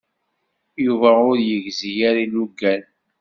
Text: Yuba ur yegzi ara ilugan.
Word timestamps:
Yuba 0.85 1.09
ur 1.29 1.37
yegzi 1.49 1.91
ara 2.09 2.19
ilugan. 2.25 2.83